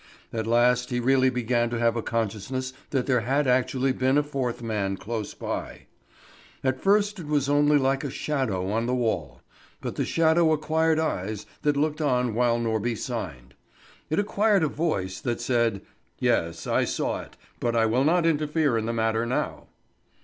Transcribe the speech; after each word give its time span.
At 0.33 0.47
last 0.47 0.89
he 0.89 0.99
really 0.99 1.29
began 1.29 1.69
to 1.69 1.77
have 1.77 1.95
a 1.95 2.01
consciousness 2.01 2.73
that 2.89 3.05
there 3.05 3.19
had 3.19 3.45
actually 3.45 3.91
been 3.91 4.17
a 4.17 4.23
fourth 4.23 4.63
man 4.63 4.97
close 4.97 5.35
by. 5.35 5.81
At 6.63 6.81
first 6.81 7.19
it 7.19 7.27
was 7.27 7.47
only 7.47 7.77
like 7.77 8.03
a 8.03 8.09
shadow 8.09 8.71
on 8.71 8.87
the 8.87 8.95
wall; 8.95 9.43
but 9.79 9.97
the 9.97 10.03
shadow 10.03 10.53
acquired 10.53 10.97
eyes 10.97 11.45
that 11.61 11.77
looked 11.77 12.01
on 12.01 12.33
while 12.33 12.57
Norby 12.57 12.95
signed. 12.97 13.53
It 14.09 14.17
acquired 14.17 14.63
a 14.63 14.67
voice 14.67 15.19
that 15.19 15.39
said: 15.39 15.83
"Yes, 16.17 16.65
I 16.65 16.83
saw 16.83 17.21
it; 17.21 17.37
but 17.59 17.75
I 17.75 17.85
will 17.85 18.03
not 18.03 18.25
interfere 18.25 18.79
in 18.79 18.87
the 18.87 18.93
matter 18.93 19.27
now." 19.27 19.67